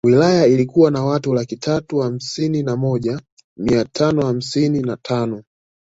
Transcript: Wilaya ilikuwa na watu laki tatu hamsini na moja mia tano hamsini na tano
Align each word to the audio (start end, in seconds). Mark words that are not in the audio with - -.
Wilaya 0.05 0.45
ilikuwa 0.47 0.91
na 0.91 1.03
watu 1.05 1.33
laki 1.33 1.57
tatu 1.57 1.97
hamsini 1.99 2.63
na 2.63 2.75
moja 2.75 3.21
mia 3.57 3.85
tano 3.85 4.25
hamsini 4.25 4.79
na 4.81 4.97
tano 4.97 5.43